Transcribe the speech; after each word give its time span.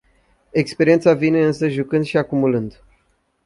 Experiența 0.51 1.13
vine 1.13 1.45
însă 1.45 1.69
jucând 1.69 2.03
și 2.05 2.17
acumulând. 2.17 2.83